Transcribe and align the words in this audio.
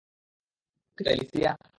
দুঃখিত, 0.87 1.07
অ্যালিসিয়া। 1.07 1.51